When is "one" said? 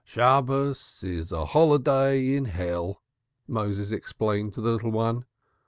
4.91-5.25